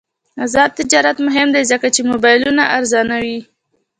[0.43, 3.39] آزاد تجارت مهم دی ځکه چې موبایلونه ارزانوي.